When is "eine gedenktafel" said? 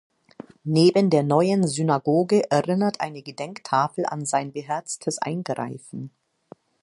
3.01-4.07